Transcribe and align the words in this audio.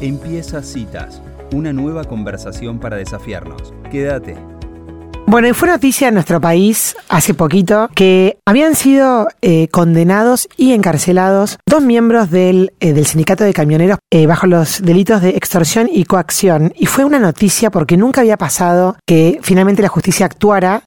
Empieza 0.00 0.62
Citas, 0.62 1.20
una 1.52 1.74
nueva 1.74 2.04
conversación 2.04 2.78
para 2.78 2.96
desafiarnos. 2.96 3.74
Quédate. 3.90 4.34
Bueno, 5.26 5.46
y 5.46 5.52
fue 5.52 5.68
noticia 5.68 6.08
en 6.08 6.14
nuestro 6.14 6.40
país 6.40 6.96
hace 7.08 7.34
poquito 7.34 7.88
que 7.94 8.38
habían 8.46 8.74
sido 8.74 9.28
eh, 9.42 9.68
condenados 9.68 10.48
y 10.56 10.72
encarcelados 10.72 11.58
dos 11.66 11.82
miembros 11.82 12.30
del, 12.30 12.72
eh, 12.80 12.94
del 12.94 13.06
sindicato 13.06 13.44
de 13.44 13.52
camioneros 13.52 13.98
eh, 14.10 14.26
bajo 14.26 14.46
los 14.46 14.80
delitos 14.82 15.20
de 15.20 15.30
extorsión 15.30 15.88
y 15.92 16.04
coacción. 16.04 16.72
Y 16.76 16.86
fue 16.86 17.04
una 17.04 17.18
noticia 17.18 17.70
porque 17.70 17.98
nunca 17.98 18.22
había 18.22 18.38
pasado 18.38 18.96
que 19.06 19.38
finalmente 19.42 19.82
la 19.82 19.88
justicia 19.88 20.24
actuara 20.26 20.82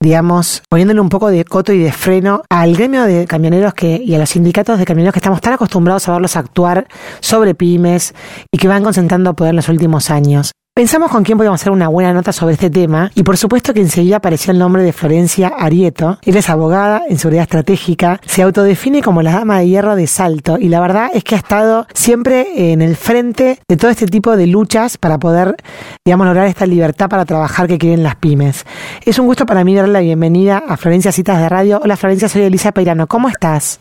digamos, 0.00 0.62
poniéndole 0.68 1.00
un 1.00 1.08
poco 1.08 1.28
de 1.28 1.44
coto 1.44 1.72
y 1.72 1.78
de 1.78 1.92
freno 1.92 2.42
al 2.48 2.74
gremio 2.76 3.04
de 3.04 3.26
camioneros 3.26 3.74
que, 3.74 4.00
y 4.02 4.14
a 4.14 4.18
los 4.18 4.30
sindicatos 4.30 4.78
de 4.78 4.84
camioneros 4.84 5.12
que 5.12 5.18
estamos 5.18 5.40
tan 5.40 5.54
acostumbrados 5.54 6.08
a 6.08 6.12
verlos 6.12 6.36
actuar 6.36 6.86
sobre 7.20 7.54
pymes 7.54 8.14
y 8.52 8.58
que 8.58 8.68
van 8.68 8.84
concentrando 8.84 9.34
poder 9.34 9.50
en 9.50 9.56
los 9.56 9.68
últimos 9.68 10.10
años. 10.10 10.52
Pensamos 10.78 11.10
con 11.10 11.24
quién 11.24 11.36
podíamos 11.36 11.60
hacer 11.60 11.72
una 11.72 11.88
buena 11.88 12.12
nota 12.12 12.30
sobre 12.30 12.54
este 12.54 12.70
tema 12.70 13.10
y 13.16 13.24
por 13.24 13.36
supuesto 13.36 13.74
que 13.74 13.80
enseguida 13.80 14.18
apareció 14.18 14.52
el 14.52 14.60
nombre 14.60 14.84
de 14.84 14.92
Florencia 14.92 15.48
Arieto. 15.48 16.20
Ella 16.22 16.38
es 16.38 16.48
abogada 16.48 17.02
en 17.08 17.18
seguridad 17.18 17.42
estratégica, 17.42 18.20
se 18.24 18.42
autodefine 18.42 19.02
como 19.02 19.20
la 19.20 19.32
dama 19.32 19.58
de 19.58 19.66
hierro 19.66 19.96
de 19.96 20.06
Salto 20.06 20.56
y 20.56 20.68
la 20.68 20.80
verdad 20.80 21.10
es 21.12 21.24
que 21.24 21.34
ha 21.34 21.38
estado 21.38 21.88
siempre 21.94 22.70
en 22.70 22.80
el 22.80 22.94
frente 22.94 23.58
de 23.68 23.76
todo 23.76 23.90
este 23.90 24.06
tipo 24.06 24.36
de 24.36 24.46
luchas 24.46 24.98
para 24.98 25.18
poder, 25.18 25.56
digamos, 26.04 26.28
lograr 26.28 26.46
esta 26.46 26.64
libertad 26.64 27.08
para 27.08 27.24
trabajar 27.24 27.66
que 27.66 27.76
quieren 27.76 28.04
las 28.04 28.14
pymes. 28.14 28.64
Es 29.04 29.18
un 29.18 29.26
gusto 29.26 29.46
para 29.46 29.64
mí 29.64 29.74
darle 29.74 29.94
la 29.94 30.00
bienvenida 30.00 30.62
a 30.64 30.76
Florencia 30.76 31.10
Citas 31.10 31.40
de 31.40 31.48
Radio. 31.48 31.80
Hola 31.82 31.96
Florencia, 31.96 32.28
soy 32.28 32.42
Elisa 32.42 32.70
Peirano. 32.70 33.08
¿Cómo 33.08 33.28
estás? 33.28 33.80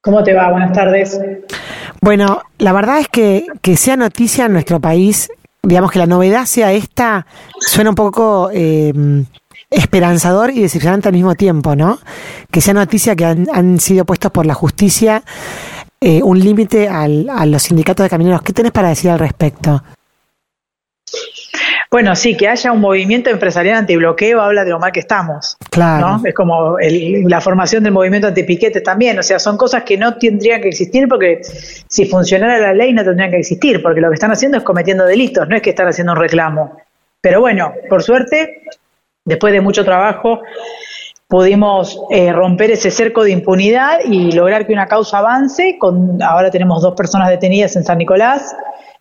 ¿Cómo 0.00 0.22
te 0.22 0.32
va? 0.32 0.48
Buenas 0.48 0.70
tardes. 0.70 1.20
Bueno, 2.00 2.42
la 2.58 2.72
verdad 2.72 3.00
es 3.00 3.08
que 3.08 3.46
que 3.62 3.76
sea 3.76 3.96
noticia 3.96 4.44
en 4.44 4.52
nuestro 4.52 4.78
país 4.78 5.28
digamos 5.62 5.90
que 5.90 5.98
la 5.98 6.06
novedad 6.06 6.44
sea 6.46 6.72
esta, 6.72 7.26
suena 7.60 7.90
un 7.90 7.96
poco 7.96 8.50
eh, 8.52 8.92
esperanzador 9.70 10.50
y 10.50 10.60
decepcionante 10.60 11.08
al 11.08 11.14
mismo 11.14 11.34
tiempo, 11.34 11.76
¿no? 11.76 11.98
Que 12.50 12.60
sea 12.60 12.74
noticia 12.74 13.16
que 13.16 13.24
han, 13.24 13.80
sido 13.80 14.04
puestos 14.04 14.30
por 14.30 14.44
la 14.46 14.54
justicia 14.54 15.22
eh, 16.00 16.20
un 16.22 16.38
límite 16.38 16.88
a 16.88 17.06
los 17.06 17.62
sindicatos 17.62 18.04
de 18.04 18.10
camioneros. 18.10 18.42
¿Qué 18.42 18.52
tenés 18.52 18.72
para 18.72 18.88
decir 18.88 19.10
al 19.10 19.18
respecto? 19.18 19.82
Bueno, 21.92 22.16
sí, 22.16 22.34
que 22.38 22.48
haya 22.48 22.72
un 22.72 22.80
movimiento 22.80 23.28
empresarial 23.28 23.76
antibloqueo 23.76 24.40
habla 24.40 24.64
de 24.64 24.70
lo 24.70 24.78
mal 24.78 24.92
que 24.92 25.00
estamos. 25.00 25.58
Claro. 25.70 26.22
Es 26.24 26.32
como 26.32 26.78
la 26.78 27.40
formación 27.42 27.84
del 27.84 27.92
movimiento 27.92 28.28
antipiquete 28.28 28.80
también. 28.80 29.18
O 29.18 29.22
sea, 29.22 29.38
son 29.38 29.58
cosas 29.58 29.82
que 29.82 29.98
no 29.98 30.16
tendrían 30.16 30.62
que 30.62 30.68
existir 30.68 31.06
porque 31.06 31.42
si 31.42 32.06
funcionara 32.06 32.56
la 32.56 32.72
ley 32.72 32.94
no 32.94 33.04
tendrían 33.04 33.30
que 33.30 33.36
existir, 33.36 33.82
porque 33.82 34.00
lo 34.00 34.08
que 34.08 34.14
están 34.14 34.32
haciendo 34.32 34.56
es 34.56 34.64
cometiendo 34.64 35.04
delitos, 35.04 35.46
no 35.46 35.54
es 35.54 35.60
que 35.60 35.68
están 35.68 35.86
haciendo 35.86 36.14
un 36.14 36.18
reclamo. 36.18 36.78
Pero 37.20 37.42
bueno, 37.42 37.74
por 37.90 38.02
suerte, 38.02 38.62
después 39.26 39.52
de 39.52 39.60
mucho 39.60 39.84
trabajo, 39.84 40.40
pudimos 41.28 42.00
eh, 42.10 42.32
romper 42.32 42.70
ese 42.70 42.90
cerco 42.90 43.22
de 43.22 43.32
impunidad 43.32 43.98
y 44.02 44.32
lograr 44.32 44.66
que 44.66 44.72
una 44.72 44.88
causa 44.88 45.18
avance. 45.18 45.76
Con, 45.78 46.22
ahora 46.22 46.50
tenemos 46.50 46.80
dos 46.80 46.94
personas 46.94 47.28
detenidas 47.28 47.76
en 47.76 47.84
San 47.84 47.98
Nicolás 47.98 48.56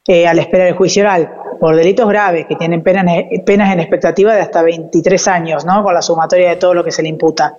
eh, 0.06 0.28
a 0.28 0.34
la 0.34 0.42
espera 0.42 0.66
del 0.66 0.76
juicio 0.76 1.04
oral 1.04 1.32
por 1.62 1.76
delitos 1.76 2.10
graves 2.10 2.48
que 2.48 2.56
tienen 2.56 2.82
penas, 2.82 3.06
penas 3.46 3.72
en 3.72 3.80
expectativa 3.80 4.34
de 4.34 4.42
hasta 4.42 4.64
23 4.64 5.28
años, 5.28 5.64
¿no? 5.64 5.84
Con 5.84 5.94
la 5.94 6.02
sumatoria 6.02 6.50
de 6.50 6.56
todo 6.56 6.74
lo 6.74 6.84
que 6.84 6.92
se 6.92 7.04
le 7.04 7.10
imputa. 7.10 7.54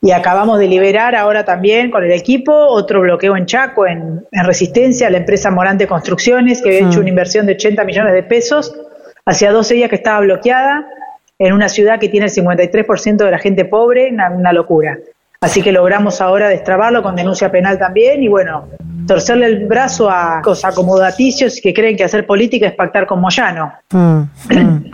Y 0.00 0.10
acabamos 0.10 0.58
de 0.58 0.66
liberar 0.68 1.14
ahora 1.14 1.44
también 1.44 1.90
con 1.90 2.02
el 2.02 2.12
equipo 2.12 2.50
otro 2.50 3.02
bloqueo 3.02 3.36
en 3.36 3.44
Chaco, 3.44 3.86
en, 3.86 4.24
Resistencia, 4.32 5.10
la 5.10 5.18
empresa 5.18 5.50
Morante 5.50 5.86
Construcciones, 5.86 6.62
que 6.62 6.70
había 6.70 6.88
hecho 6.88 7.00
una 7.00 7.10
inversión 7.10 7.44
de 7.44 7.52
80 7.52 7.84
millones 7.84 8.14
de 8.14 8.22
pesos. 8.22 8.74
Hacía 9.26 9.52
12 9.52 9.74
días 9.74 9.90
que 9.90 9.96
estaba 9.96 10.20
bloqueada 10.20 10.86
en 11.38 11.52
una 11.52 11.68
ciudad 11.68 12.00
que 12.00 12.08
tiene 12.08 12.28
el 12.28 12.32
53% 12.32 13.16
de 13.16 13.30
la 13.30 13.38
gente 13.38 13.66
pobre, 13.66 14.10
una 14.10 14.52
locura. 14.54 14.96
Así 15.42 15.60
que 15.60 15.72
logramos 15.72 16.22
ahora 16.22 16.48
destrabarlo 16.48 17.02
con 17.02 17.16
denuncia 17.16 17.52
penal 17.52 17.78
también 17.78 18.22
y 18.22 18.28
bueno, 18.28 18.68
torcerle 19.06 19.46
el 19.46 19.66
brazo 19.66 20.10
a 20.10 20.42
los 20.44 20.64
acomodaticios 20.64 21.60
que 21.62 21.72
creen 21.72 21.96
que 21.96 22.04
hacer 22.04 22.26
política 22.26 22.66
es 22.66 22.74
pactar 22.74 23.06
con 23.06 23.20
Moyano. 23.20 23.72
Mm, 23.90 24.20
mm. 24.50 24.90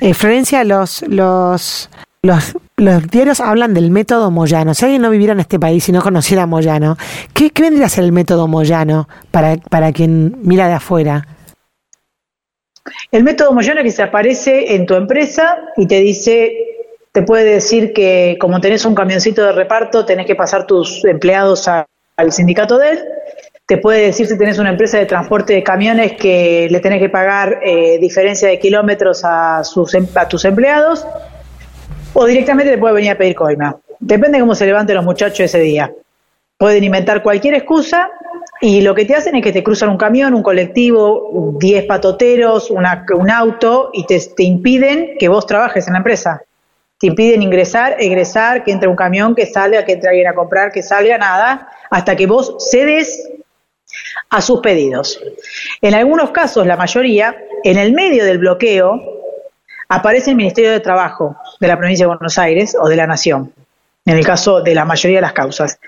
Eh, 0.00 0.14
Florencia, 0.14 0.64
los, 0.64 1.02
los, 1.08 1.88
los, 2.22 2.56
los, 2.76 3.06
diarios 3.08 3.40
hablan 3.40 3.74
del 3.74 3.90
método 3.90 4.30
Moyano. 4.30 4.74
Si 4.74 4.84
alguien 4.84 5.02
no 5.02 5.10
viviera 5.10 5.32
en 5.32 5.40
este 5.40 5.60
país 5.60 5.88
y 5.88 5.92
no 5.92 6.02
conociera 6.02 6.42
a 6.42 6.46
Moyano, 6.46 6.96
¿qué, 7.34 7.50
qué 7.50 7.62
vendría 7.62 7.86
a 7.86 7.88
ser 7.88 8.04
el 8.04 8.12
método 8.12 8.48
Moyano 8.48 9.08
para, 9.30 9.56
para 9.56 9.92
quien 9.92 10.36
mira 10.42 10.66
de 10.66 10.74
afuera? 10.74 11.26
El 13.12 13.22
método 13.22 13.52
Moyano 13.52 13.80
es 13.80 13.84
que 13.84 13.90
se 13.92 14.02
aparece 14.02 14.74
en 14.74 14.86
tu 14.86 14.94
empresa 14.94 15.58
y 15.76 15.86
te 15.86 16.00
dice 16.00 16.72
te 17.12 17.22
puede 17.22 17.44
decir 17.44 17.92
que 17.92 18.38
como 18.40 18.60
tenés 18.60 18.84
un 18.86 18.94
camioncito 18.94 19.44
de 19.44 19.52
reparto, 19.52 20.06
tenés 20.06 20.26
que 20.26 20.34
pasar 20.34 20.66
tus 20.66 21.04
empleados 21.04 21.68
al 21.68 22.32
sindicato 22.32 22.78
de 22.78 22.90
él. 22.90 23.04
Te 23.72 23.78
puede 23.78 24.02
decir 24.02 24.26
si 24.26 24.36
tenés 24.36 24.58
una 24.58 24.68
empresa 24.68 24.98
de 24.98 25.06
transporte 25.06 25.54
de 25.54 25.62
camiones 25.62 26.12
que 26.12 26.68
le 26.70 26.78
tenés 26.80 27.00
que 27.00 27.08
pagar 27.08 27.58
eh, 27.62 27.96
diferencia 27.98 28.46
de 28.46 28.58
kilómetros 28.58 29.24
em, 29.24 30.06
a 30.14 30.28
tus 30.28 30.44
empleados. 30.44 31.06
O 32.12 32.26
directamente 32.26 32.70
te 32.70 32.76
puede 32.76 32.92
venir 32.92 33.12
a 33.12 33.16
pedir 33.16 33.34
coima. 33.34 33.74
Depende 33.98 34.36
de 34.36 34.42
cómo 34.42 34.54
se 34.54 34.66
levanten 34.66 34.94
los 34.94 35.06
muchachos 35.06 35.40
ese 35.40 35.58
día. 35.60 35.90
Pueden 36.58 36.84
inventar 36.84 37.22
cualquier 37.22 37.54
excusa 37.54 38.10
y 38.60 38.82
lo 38.82 38.94
que 38.94 39.06
te 39.06 39.14
hacen 39.14 39.36
es 39.36 39.42
que 39.42 39.52
te 39.52 39.62
cruzan 39.62 39.88
un 39.88 39.96
camión, 39.96 40.34
un 40.34 40.42
colectivo, 40.42 41.56
10 41.58 41.86
patoteros, 41.86 42.70
un 42.70 43.30
auto 43.30 43.88
y 43.94 44.04
te, 44.04 44.20
te 44.36 44.42
impiden 44.42 45.16
que 45.18 45.28
vos 45.28 45.46
trabajes 45.46 45.86
en 45.86 45.94
la 45.94 46.00
empresa 46.00 46.42
te 46.98 47.08
impiden 47.08 47.42
ingresar, 47.42 47.96
egresar, 47.98 48.62
que 48.62 48.70
entre 48.70 48.88
un 48.88 48.94
camión, 48.94 49.34
que 49.34 49.44
salga, 49.44 49.84
que 49.84 49.94
entre 49.94 50.10
alguien 50.10 50.28
a 50.28 50.34
comprar, 50.34 50.70
que 50.70 50.84
salga, 50.84 51.18
nada, 51.18 51.68
hasta 51.90 52.14
que 52.14 52.26
vos 52.26 52.54
cedes 52.70 53.28
a 54.30 54.40
sus 54.40 54.60
pedidos. 54.60 55.20
En 55.80 55.94
algunos 55.94 56.30
casos, 56.30 56.66
la 56.66 56.76
mayoría, 56.76 57.36
en 57.64 57.78
el 57.78 57.92
medio 57.92 58.24
del 58.24 58.38
bloqueo, 58.38 59.00
aparece 59.88 60.30
el 60.30 60.36
Ministerio 60.36 60.72
de 60.72 60.80
Trabajo 60.80 61.36
de 61.60 61.68
la 61.68 61.76
provincia 61.76 62.04
de 62.04 62.14
Buenos 62.14 62.38
Aires 62.38 62.76
o 62.80 62.88
de 62.88 62.96
la 62.96 63.06
Nación 63.06 63.52
en 64.04 64.18
el 64.18 64.26
caso 64.26 64.62
de 64.62 64.74
la 64.74 64.84
mayoría 64.84 65.18
de 65.18 65.22
las 65.22 65.32
causas. 65.32 65.78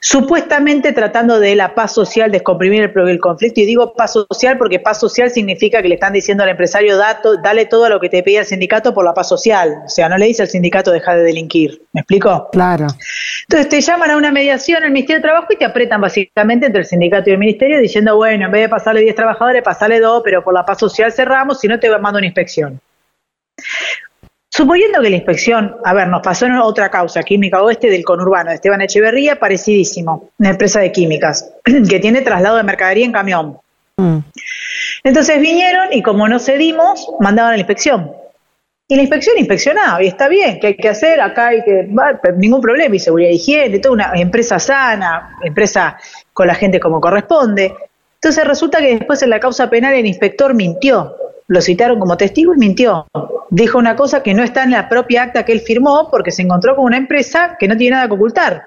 Supuestamente 0.00 0.92
tratando 0.92 1.38
de 1.38 1.54
la 1.54 1.74
paz 1.74 1.94
social, 1.94 2.32
descomprimir 2.32 2.82
el, 2.82 3.08
el, 3.08 3.20
conflicto, 3.20 3.60
y 3.60 3.66
digo 3.66 3.94
paz 3.94 4.12
social 4.12 4.58
porque 4.58 4.80
paz 4.80 4.98
social 4.98 5.30
significa 5.30 5.80
que 5.80 5.88
le 5.88 5.94
están 5.94 6.12
diciendo 6.12 6.42
al 6.42 6.48
empresario, 6.48 6.98
dale 6.98 7.66
todo 7.66 7.88
lo 7.88 8.00
que 8.00 8.08
te 8.08 8.22
pide 8.24 8.38
el 8.38 8.44
sindicato 8.44 8.92
por 8.92 9.04
la 9.04 9.14
paz 9.14 9.28
social. 9.28 9.82
O 9.86 9.88
sea, 9.88 10.08
no 10.08 10.18
le 10.18 10.26
dice 10.26 10.42
al 10.42 10.48
sindicato 10.48 10.90
deja 10.90 11.14
de 11.14 11.22
delinquir. 11.22 11.82
¿Me 11.92 12.00
explico? 12.00 12.48
Claro. 12.50 12.88
Entonces 13.42 13.68
te 13.68 13.80
llaman 13.80 14.10
a 14.10 14.16
una 14.16 14.32
mediación 14.32 14.82
al 14.82 14.90
Ministerio 14.90 15.18
de 15.18 15.28
Trabajo 15.28 15.46
y 15.50 15.56
te 15.56 15.64
apretan 15.64 16.00
básicamente 16.00 16.66
entre 16.66 16.80
el 16.80 16.86
sindicato 16.86 17.30
y 17.30 17.34
el 17.34 17.38
ministerio 17.38 17.78
diciendo, 17.78 18.16
bueno, 18.16 18.46
en 18.46 18.50
vez 18.50 18.62
de 18.62 18.68
pasarle 18.68 19.02
10 19.02 19.14
trabajadores, 19.14 19.62
pasarle 19.62 20.00
2, 20.00 20.22
pero 20.24 20.42
por 20.42 20.54
la 20.54 20.64
paz 20.64 20.78
social 20.78 21.12
cerramos, 21.12 21.60
si 21.60 21.68
no 21.68 21.78
te 21.78 21.88
mando 21.98 22.18
una 22.18 22.26
inspección. 22.26 22.80
Suponiendo 24.56 25.02
que 25.02 25.10
la 25.10 25.16
inspección, 25.16 25.78
a 25.84 25.92
ver, 25.94 26.06
nos 26.06 26.22
pasó 26.22 26.46
en 26.46 26.54
otra 26.58 26.88
causa, 26.88 27.24
Química 27.24 27.60
Oeste 27.60 27.90
del 27.90 28.04
conurbano 28.04 28.50
de 28.50 28.54
Esteban 28.54 28.82
Echeverría, 28.82 29.40
parecidísimo, 29.40 30.30
una 30.38 30.50
empresa 30.50 30.78
de 30.78 30.92
químicas, 30.92 31.50
que 31.64 31.98
tiene 31.98 32.20
traslado 32.20 32.58
de 32.58 32.62
mercadería 32.62 33.04
en 33.04 33.10
camión. 33.10 33.58
Mm. 33.96 34.18
Entonces 35.02 35.40
vinieron 35.40 35.92
y 35.92 36.02
como 36.02 36.28
no 36.28 36.38
cedimos, 36.38 37.04
mandaban 37.18 37.50
a 37.50 37.56
la 37.56 37.58
inspección. 37.58 38.12
Y 38.86 38.94
la 38.94 39.02
inspección 39.02 39.36
inspeccionaba, 39.38 40.00
y 40.00 40.06
está 40.06 40.28
bien, 40.28 40.60
¿qué 40.60 40.68
hay 40.68 40.76
que 40.76 40.88
hacer? 40.88 41.20
Acá 41.20 41.48
hay 41.48 41.64
que, 41.64 41.88
ningún 42.36 42.60
problema, 42.60 42.94
y 42.94 43.00
seguridad 43.00 43.30
y 43.30 43.34
higiene, 43.34 43.80
toda 43.80 43.94
una 43.94 44.12
empresa 44.14 44.60
sana, 44.60 45.36
empresa 45.42 45.98
con 46.32 46.46
la 46.46 46.54
gente 46.54 46.78
como 46.78 47.00
corresponde. 47.00 47.74
Entonces 48.14 48.46
resulta 48.46 48.78
que 48.78 48.98
después 48.98 49.20
en 49.20 49.30
la 49.30 49.40
causa 49.40 49.68
penal 49.68 49.94
el 49.94 50.06
inspector 50.06 50.54
mintió, 50.54 51.16
lo 51.48 51.60
citaron 51.60 51.98
como 51.98 52.16
testigo 52.16 52.54
y 52.54 52.58
mintió 52.58 53.08
dijo 53.54 53.78
una 53.78 53.94
cosa 53.94 54.22
que 54.22 54.34
no 54.34 54.42
está 54.42 54.64
en 54.64 54.72
la 54.72 54.88
propia 54.88 55.22
acta 55.22 55.44
que 55.44 55.52
él 55.52 55.60
firmó 55.60 56.08
porque 56.10 56.32
se 56.32 56.42
encontró 56.42 56.74
con 56.74 56.86
una 56.86 56.96
empresa 56.96 57.56
que 57.58 57.68
no 57.68 57.76
tiene 57.76 57.94
nada 57.96 58.08
que 58.08 58.14
ocultar. 58.14 58.64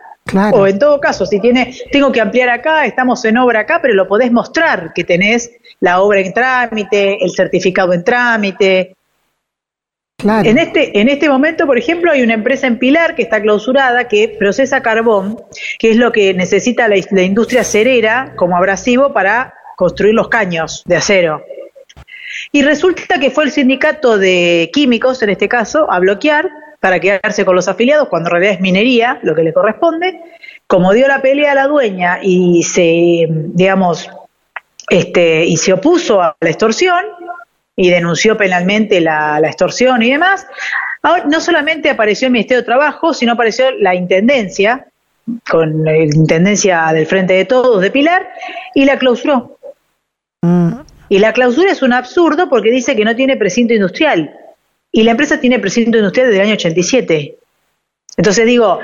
O 0.53 0.67
en 0.67 0.77
todo 0.77 0.99
caso, 0.99 1.25
si 1.25 1.39
tiene, 1.39 1.73
tengo 1.89 2.11
que 2.11 2.19
ampliar 2.19 2.49
acá, 2.49 2.85
estamos 2.85 3.23
en 3.23 3.37
obra 3.37 3.61
acá, 3.61 3.79
pero 3.81 3.93
lo 3.93 4.09
podés 4.09 4.29
mostrar 4.29 4.91
que 4.93 5.05
tenés 5.05 5.51
la 5.79 6.01
obra 6.01 6.19
en 6.19 6.33
trámite, 6.33 7.23
el 7.23 7.31
certificado 7.31 7.93
en 7.93 8.03
trámite. 8.03 8.95
Claro. 10.17 10.49
En 10.49 10.57
este, 10.57 10.99
en 10.99 11.07
este 11.07 11.29
momento, 11.29 11.65
por 11.65 11.77
ejemplo, 11.77 12.11
hay 12.11 12.23
una 12.23 12.33
empresa 12.33 12.67
en 12.67 12.77
Pilar 12.77 13.15
que 13.15 13.21
está 13.21 13.41
clausurada 13.41 14.09
que 14.09 14.35
procesa 14.37 14.81
carbón, 14.81 15.39
que 15.79 15.91
es 15.91 15.97
lo 15.97 16.11
que 16.11 16.33
necesita 16.33 16.89
la, 16.89 16.97
la 17.11 17.21
industria 17.21 17.63
cerera 17.63 18.33
como 18.35 18.57
abrasivo 18.57 19.13
para 19.13 19.53
construir 19.77 20.13
los 20.13 20.27
caños 20.27 20.83
de 20.85 20.97
acero. 20.97 21.41
Y 22.51 22.61
resulta 22.61 23.19
que 23.19 23.31
fue 23.31 23.45
el 23.45 23.51
sindicato 23.51 24.17
de 24.17 24.69
químicos, 24.73 25.21
en 25.21 25.29
este 25.29 25.47
caso, 25.47 25.91
a 25.91 25.99
bloquear 25.99 26.49
para 26.79 26.99
quedarse 26.99 27.45
con 27.45 27.55
los 27.55 27.67
afiliados, 27.67 28.07
cuando 28.07 28.29
en 28.29 28.31
realidad 28.31 28.53
es 28.53 28.61
minería 28.61 29.19
lo 29.23 29.35
que 29.35 29.43
le 29.43 29.53
corresponde. 29.53 30.21
Como 30.67 30.93
dio 30.93 31.07
la 31.07 31.21
pelea 31.21 31.53
a 31.53 31.55
la 31.55 31.67
dueña 31.67 32.19
y 32.21 32.63
se, 32.63 33.27
digamos, 33.29 34.09
este, 34.89 35.45
y 35.45 35.57
se 35.57 35.73
opuso 35.73 36.21
a 36.21 36.35
la 36.39 36.49
extorsión 36.49 37.03
y 37.75 37.89
denunció 37.89 38.37
penalmente 38.37 39.01
la, 39.01 39.39
extorsión 39.39 40.01
y 40.01 40.11
demás. 40.11 40.47
Ahora, 41.03 41.25
no 41.25 41.39
solamente 41.39 41.89
apareció 41.89 42.27
el 42.27 42.33
Ministerio 42.33 42.61
de 42.61 42.65
Trabajo, 42.65 43.13
sino 43.13 43.33
apareció 43.33 43.71
la 43.71 43.95
Intendencia, 43.95 44.87
con 45.49 45.83
la 45.83 45.97
Intendencia 45.97 46.91
del 46.93 47.05
Frente 47.05 47.33
de 47.33 47.45
Todos 47.45 47.81
de 47.81 47.91
Pilar, 47.91 48.27
y 48.73 48.85
la 48.85 48.97
clausuró. 48.97 49.57
Mm. 50.41 50.86
Y 51.09 51.19
la 51.19 51.33
clausura 51.33 51.71
es 51.71 51.81
un 51.81 51.93
absurdo 51.93 52.49
porque 52.49 52.71
dice 52.71 52.95
que 52.95 53.05
no 53.05 53.15
tiene 53.15 53.37
precinto 53.37 53.73
industrial. 53.73 54.35
Y 54.91 55.03
la 55.03 55.11
empresa 55.11 55.39
tiene 55.39 55.59
precinto 55.59 55.97
industrial 55.97 56.27
desde 56.27 56.41
el 56.41 56.47
año 56.47 56.55
87. 56.55 57.37
Entonces 58.17 58.45
digo, 58.45 58.79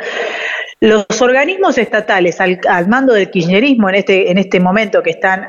los 0.80 1.06
organismos 1.22 1.78
estatales 1.78 2.40
al, 2.40 2.60
mando 2.88 3.14
del 3.14 3.30
kirchnerismo 3.30 3.90
en 3.90 3.96
este, 3.96 4.32
en 4.32 4.38
este 4.38 4.60
momento 4.60 5.02
que, 5.02 5.12
están 5.12 5.48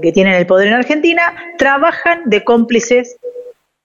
que 0.00 0.12
tienen 0.12 0.34
el 0.34 0.46
poder 0.46 0.68
en 0.68 0.74
Argentina, 0.74 1.34
trabajan 1.58 2.22
de 2.26 2.44
cómplices 2.44 3.16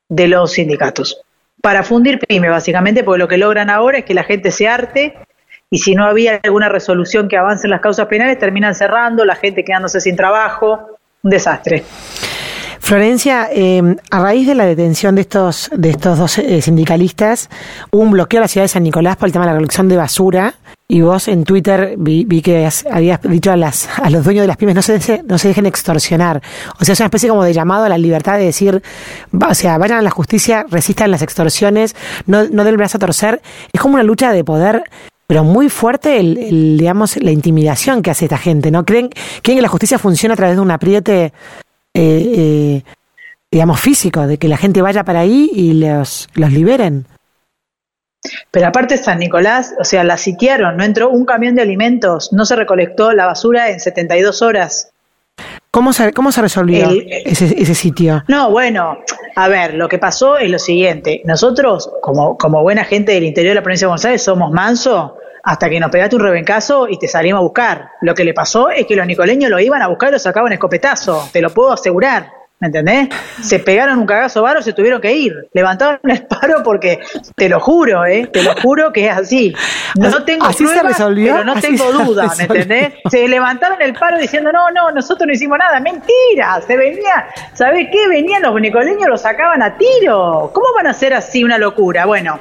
de 0.10 0.28
los 0.28 0.54
sindicatos 0.54 1.22
para 1.66 1.82
fundir 1.82 2.20
pyme, 2.20 2.48
básicamente, 2.50 3.04
porque 3.04 3.18
lo 3.18 3.28
que 3.28 3.38
logran 3.40 3.72
ahora 3.72 3.98
es 3.98 4.06
que 4.06 4.14
la 4.14 4.24
gente 4.24 4.52
se 4.52 4.68
arte 4.68 5.16
y 5.72 5.80
si 5.80 5.96
no 5.96 6.06
había 6.06 6.40
alguna 6.44 6.70
resolución 6.70 7.28
que 7.28 7.38
avance 7.38 7.66
en 7.66 7.72
las 7.72 7.82
causas 7.82 8.06
penales, 8.06 8.38
terminan 8.38 8.76
cerrando, 8.76 9.26
la 9.26 9.36
gente 9.36 9.64
quedándose 9.64 10.00
sin 10.00 10.16
trabajo, 10.16 11.00
desastre. 11.30 11.84
Florencia, 12.86 13.50
eh, 13.52 13.82
a 14.12 14.20
raíz 14.20 14.46
de 14.46 14.54
la 14.54 14.66
detención 14.66 15.16
de 15.16 15.22
estos, 15.22 15.72
de 15.76 15.90
estos 15.90 16.20
dos 16.20 16.38
eh, 16.38 16.62
sindicalistas, 16.62 17.50
hubo 17.90 18.04
un 18.04 18.12
bloqueo 18.12 18.40
a 18.40 18.42
la 18.42 18.48
ciudad 18.48 18.66
de 18.66 18.68
San 18.68 18.84
Nicolás 18.84 19.18
por 19.18 19.28
el 19.28 19.34
tema 19.34 19.44
de 19.44 19.48
la 19.48 19.54
recolección 19.54 19.88
de 19.90 19.98
basura. 19.98 20.54
Y 20.88 21.02
vos 21.02 21.28
en 21.28 21.46
Twitter 21.46 21.96
vi, 21.98 22.26
que 22.44 22.70
habías 22.92 23.20
dicho 23.24 23.52
a, 23.52 23.58
las, 23.58 23.90
a 23.98 24.12
los 24.12 24.24
dueños 24.24 24.44
de 24.44 24.48
las 24.48 24.58
pymes 24.58 24.76
no 24.76 24.84
se, 24.84 25.24
no 25.24 25.40
se 25.40 25.48
dejen 25.48 25.66
extorsionar. 25.66 26.44
O 26.80 26.86
sea, 26.86 26.94
es 26.94 27.00
una 27.00 27.08
especie 27.08 27.28
como 27.28 27.44
de 27.44 27.54
llamado 27.54 27.86
a 27.86 27.90
la 27.90 27.98
libertad 27.98 28.38
de 28.38 28.46
decir, 28.46 28.84
o 29.34 29.54
sea, 29.56 29.80
vayan 29.80 29.98
a 29.98 30.02
la 30.04 30.12
justicia, 30.12 30.64
resistan 30.70 31.10
las 31.10 31.24
extorsiones, 31.24 31.96
no, 32.28 32.44
no 32.44 32.64
den 32.64 32.78
brazo 32.78 32.98
a 32.98 33.00
torcer. 33.00 33.42
Es 33.74 33.82
como 33.82 33.96
una 33.96 34.04
lucha 34.04 34.32
de 34.32 34.44
poder 34.44 34.84
pero 35.28 35.44
muy 35.44 35.70
fuerte 35.70 36.20
el, 36.20 36.78
digamos 36.78 37.18
la 37.18 37.32
intimidación 37.32 38.02
que 38.02 38.12
hace 38.12 38.26
esta 38.26 38.38
gente, 38.38 38.72
¿no? 38.72 38.86
¿Creen, 38.86 39.10
creen 39.42 39.58
que 39.58 39.62
la 39.62 39.68
justicia 39.68 39.98
funciona 39.98 40.34
a 40.34 40.38
través 40.38 40.56
de 40.56 40.62
un 40.62 40.72
apriete 40.72 41.34
eh, 41.94 42.34
eh, 42.38 42.84
digamos, 43.56 43.80
físico, 43.80 44.28
de 44.28 44.38
que 44.38 44.50
la 44.50 44.58
gente 44.58 44.82
vaya 44.82 45.06
para 45.06 45.22
ahí 45.22 45.50
y 45.54 45.74
los, 45.74 46.28
los 46.34 46.52
liberen. 46.52 47.06
Pero 48.52 48.68
aparte 48.68 48.98
San 48.98 49.20
Nicolás, 49.20 49.74
o 49.80 49.86
sea, 49.86 50.04
la 50.04 50.18
sitiaron, 50.18 50.76
no 50.76 50.84
entró 50.84 51.10
un 51.10 51.26
camión 51.26 51.56
de 51.56 51.62
alimentos, 51.62 52.34
no 52.34 52.44
se 52.46 52.58
recolectó 52.58 53.14
la 53.14 53.28
basura 53.28 53.70
en 53.70 53.80
72 53.80 54.42
horas. 54.42 54.92
¿Cómo 55.76 55.92
se, 55.92 56.14
cómo 56.14 56.32
se 56.32 56.42
resolvió 56.42 56.88
ese, 57.26 57.54
ese, 57.62 57.76
sitio? 57.76 58.24
No, 58.30 58.50
bueno, 58.50 59.00
a 59.36 59.48
ver, 59.50 59.74
lo 59.74 59.90
que 59.90 59.98
pasó 59.98 60.38
es 60.38 60.50
lo 60.50 60.58
siguiente. 60.58 61.22
Nosotros, 61.26 61.92
como, 62.02 62.38
como 62.38 62.62
buena 62.62 62.86
gente 62.86 63.12
del 63.12 63.26
interior 63.26 63.52
de 63.52 63.56
la 63.56 63.62
provincia 63.62 63.86
de 63.86 63.90
Buenos 63.90 64.06
Aires, 64.06 64.24
somos 64.24 64.54
manso 64.54 65.18
hasta 65.44 65.70
que 65.70 65.78
nos 65.82 65.92
pegaste 65.92 66.16
un 66.16 66.22
rebencazo 66.22 66.88
y 66.88 66.98
te 66.98 67.10
salimos 67.10 67.40
a 67.40 67.42
buscar. 67.42 67.90
Lo 68.00 68.16
que 68.16 68.24
le 68.24 68.34
pasó 68.34 68.70
es 68.70 68.86
que 68.86 68.96
los 68.96 69.06
nicoleños 69.06 69.52
lo 69.52 69.60
iban 69.60 69.82
a 69.82 69.88
buscar 69.88 70.08
y 70.08 70.12
lo 70.14 70.20
sacaban 70.20 70.54
escopetazo, 70.54 71.28
te 71.34 71.42
lo 71.42 71.50
puedo 71.50 71.74
asegurar. 71.74 72.32
¿Me 72.60 72.68
entendés? 72.68 73.10
Se 73.42 73.60
pegaron 73.60 74.00
un 74.00 74.06
cagazo 74.06 74.42
varo, 74.42 74.62
se 74.62 74.72
tuvieron 74.72 75.02
que 75.02 75.14
ir. 75.14 75.50
Levantaron 75.54 76.00
el 76.04 76.26
paro 76.26 76.64
porque, 76.64 77.02
te 77.36 77.50
lo 77.50 77.60
juro, 77.60 78.06
¿eh? 78.06 78.28
Te 78.32 78.44
lo 78.44 78.56
juro 78.62 78.94
que 78.94 79.08
es 79.08 79.12
así. 79.12 79.54
No 79.96 80.24
tengo 80.24 80.46
así 80.46 80.64
pruebas, 80.64 80.96
pero 80.98 81.44
no 81.44 81.60
tengo 81.60 81.92
duda, 81.92 82.32
¿me 82.38 82.44
entendés? 82.44 82.94
Se 83.12 83.28
levantaron 83.28 83.82
el 83.82 83.94
paro 83.94 84.18
diciendo, 84.18 84.54
no, 84.54 84.72
no, 84.72 84.90
nosotros 84.92 85.28
no 85.28 85.34
hicimos 85.34 85.58
nada. 85.58 85.82
Mentira, 85.82 86.62
se 86.66 86.78
venía, 86.78 87.28
¿sabés 87.54 87.90
qué? 87.92 88.08
Venían 88.08 88.42
los 88.42 88.60
nicoleños, 88.60 89.10
lo 89.10 89.18
sacaban 89.18 89.62
a 89.62 89.78
tiro. 89.78 90.50
¿Cómo 90.54 90.68
van 90.76 90.88
a 90.88 90.92
hacer 90.92 91.14
así 91.14 91.44
una 91.44 91.58
locura? 91.58 92.06
Bueno, 92.06 92.40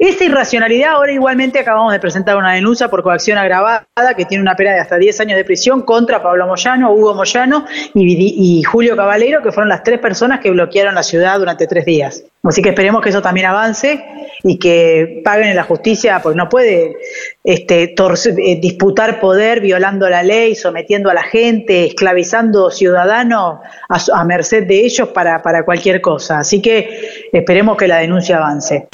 esa 0.00 0.24
irracionalidad, 0.24 0.92
ahora 0.92 1.12
igualmente 1.12 1.58
acabamos 1.58 1.92
de 1.92 2.00
presentar 2.00 2.34
una 2.36 2.54
denuncia 2.54 2.88
por 2.88 3.02
coacción 3.02 3.36
agravada 3.36 3.84
que 4.16 4.24
tiene 4.24 4.40
una 4.40 4.56
pena 4.56 4.72
de 4.72 4.80
hasta 4.80 4.96
10 4.96 5.20
años 5.20 5.36
de 5.36 5.44
prisión 5.44 5.82
contra 5.82 6.22
Pablo 6.22 6.46
Moyano, 6.46 6.90
Hugo 6.90 7.14
Moyano 7.14 7.66
y, 7.92 8.62
Julio 8.62 8.96
Caballero, 8.96 9.42
que 9.42 9.52
fueron 9.52 9.68
las 9.68 9.82
tres 9.82 10.00
personas 10.00 10.40
que 10.40 10.50
bloquearon 10.50 10.94
la 10.94 11.02
ciudad 11.02 11.38
durante 11.38 11.66
tres 11.66 11.84
días. 11.84 12.24
Así 12.42 12.62
que 12.62 12.70
esperemos 12.70 13.02
que 13.02 13.10
eso 13.10 13.20
también 13.20 13.46
avance 13.46 14.02
y 14.42 14.58
que 14.58 15.20
paguen 15.22 15.48
en 15.48 15.56
la 15.56 15.64
justicia, 15.64 16.20
porque 16.22 16.36
no 16.38 16.48
puede 16.48 16.96
este, 17.44 17.94
eh, 17.94 18.58
disputar 18.60 19.20
poder 19.20 19.60
violando 19.60 20.08
la 20.08 20.22
ley, 20.22 20.54
sometiendo 20.54 21.10
a 21.10 21.14
la 21.14 21.22
gente, 21.22 21.84
esclavizando 21.84 22.70
ciudadanos 22.70 23.58
a, 23.88 24.24
merced 24.24 24.66
de 24.66 24.86
ellos 24.86 25.08
para, 25.08 25.42
para 25.42 25.64
cualquier 25.64 26.00
cosa. 26.00 26.38
Así 26.38 26.62
que 26.62 27.28
esperemos 27.32 27.76
que 27.76 27.86
la 27.86 27.98
denuncia 27.98 28.38
avance. 28.38 28.88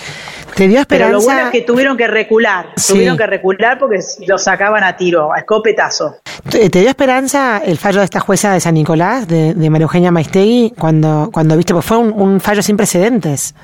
¿Te 0.56 0.66
dio? 0.66 0.82
Pero 0.88 1.10
lo 1.10 1.20
bueno 1.20 1.46
es 1.46 1.50
que 1.50 1.60
tuvieron 1.60 1.96
que 1.96 2.08
recular, 2.08 2.70
tuvieron 2.88 3.16
que 3.16 3.26
recular 3.26 3.78
porque 3.78 4.00
lo 4.26 4.38
sacaban 4.38 4.82
a 4.82 4.96
tiro, 4.96 5.32
a 5.32 5.38
escopetazo. 5.38 6.16
¿Te, 6.50 6.68
dio 6.68 6.88
esperanza 6.88 7.58
el 7.58 7.78
fallo 7.78 7.98
de 7.98 8.04
esta 8.04 8.20
jueza 8.20 8.52
de 8.52 8.60
San 8.60 8.74
Nicolás, 8.74 9.26
de, 9.28 9.54
de 9.54 9.70
María 9.70 9.84
Eugenia 9.84 10.10
Maistegui, 10.10 10.74
cuando, 10.78 11.30
cuando 11.32 11.56
viste, 11.56 11.72
pues 11.72 11.84
fue 11.84 11.98
un 11.98 12.40
fallo 12.40 12.62
sin 12.62 12.76
precedentes? 12.76 13.54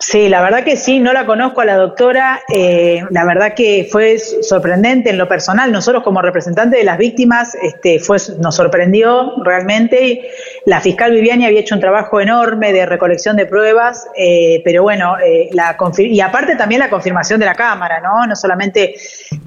Sí, 0.00 0.28
la 0.28 0.40
verdad 0.42 0.62
que 0.62 0.76
sí, 0.76 1.00
no 1.00 1.12
la 1.12 1.26
conozco 1.26 1.60
a 1.60 1.64
la 1.64 1.76
doctora, 1.76 2.42
eh, 2.54 3.02
la 3.10 3.24
verdad 3.24 3.54
que 3.54 3.88
fue 3.90 4.16
sorprendente 4.18 5.10
en 5.10 5.18
lo 5.18 5.26
personal, 5.26 5.72
nosotros 5.72 6.04
como 6.04 6.22
representantes 6.22 6.78
de 6.78 6.84
las 6.84 6.98
víctimas 6.98 7.56
este, 7.60 7.98
fue, 7.98 8.18
nos 8.38 8.54
sorprendió 8.54 9.32
realmente, 9.42 10.30
la 10.66 10.80
fiscal 10.80 11.10
Viviani 11.10 11.46
había 11.46 11.58
hecho 11.58 11.74
un 11.74 11.80
trabajo 11.80 12.20
enorme 12.20 12.72
de 12.72 12.86
recolección 12.86 13.36
de 13.36 13.46
pruebas, 13.46 14.06
eh, 14.16 14.62
pero 14.64 14.84
bueno, 14.84 15.16
eh, 15.18 15.48
la 15.52 15.76
y 15.98 16.20
aparte 16.20 16.54
también 16.54 16.78
la 16.78 16.90
confirmación 16.90 17.40
de 17.40 17.46
la 17.46 17.56
Cámara, 17.56 18.00
¿no? 18.00 18.24
no 18.24 18.36
solamente 18.36 18.94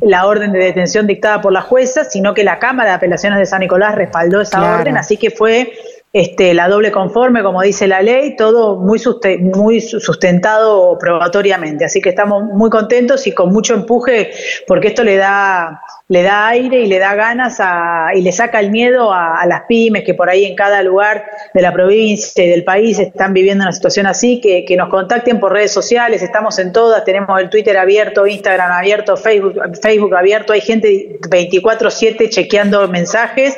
la 0.01 0.25
orden 0.25 0.51
de 0.51 0.59
detención 0.59 1.07
dictada 1.07 1.39
por 1.39 1.53
la 1.53 1.61
jueza, 1.61 2.03
sino 2.03 2.33
que 2.33 2.43
la 2.43 2.59
Cámara 2.59 2.89
de 2.89 2.95
Apelaciones 2.97 3.39
de 3.39 3.45
San 3.45 3.61
Nicolás 3.61 3.95
respaldó 3.95 4.41
esa 4.41 4.79
orden, 4.79 4.97
así 4.97 5.15
que 5.15 5.31
fue 5.31 5.71
este, 6.13 6.53
la 6.53 6.67
doble 6.67 6.91
conforme, 6.91 7.41
como 7.41 7.61
dice 7.61 7.87
la 7.87 8.01
ley, 8.01 8.35
todo 8.35 8.75
muy, 8.75 8.99
muy 9.39 9.79
sustentado 9.79 10.97
probatoriamente. 10.99 11.85
Así 11.85 12.01
que 12.01 12.09
estamos 12.09 12.43
muy 12.43 12.69
contentos 12.69 13.27
y 13.27 13.31
con 13.31 13.53
mucho 13.53 13.73
empuje 13.75 14.31
porque 14.67 14.89
esto 14.89 15.03
le 15.05 15.15
da, 15.15 15.81
le 16.09 16.23
da 16.23 16.49
aire 16.49 16.81
y 16.81 16.87
le 16.87 16.99
da 16.99 17.15
ganas 17.15 17.59
a, 17.61 18.09
y 18.13 18.21
le 18.21 18.33
saca 18.33 18.59
el 18.59 18.71
miedo 18.71 19.13
a, 19.13 19.45
las 19.47 19.61
pymes 19.69 20.03
que 20.03 20.13
por 20.13 20.29
ahí 20.29 20.43
en 20.43 20.55
cada 20.55 20.83
lugar 20.83 21.25
de 21.53 21.61
la 21.61 21.71
provincia 21.71 22.43
y 22.43 22.49
del 22.49 22.65
país 22.65 22.99
están 22.99 23.33
viviendo 23.33 23.63
una 23.63 23.71
situación 23.71 24.05
así, 24.05 24.41
que, 24.41 24.65
que 24.65 24.75
nos 24.75 24.89
contacten 24.89 25.39
por 25.39 25.53
redes 25.53 25.71
sociales, 25.71 26.21
estamos 26.21 26.59
en 26.59 26.73
todas, 26.73 27.05
tenemos 27.05 27.39
el 27.39 27.49
Twitter 27.49 27.77
abierto, 27.77 28.27
Instagram 28.27 28.71
abierto, 28.73 29.15
Facebook, 29.15 29.61
Facebook 29.81 30.13
abierto, 30.13 30.51
hay 30.51 30.61
gente 30.61 31.17
24/7 31.21 32.29
chequeando 32.29 32.85
mensajes, 32.89 33.57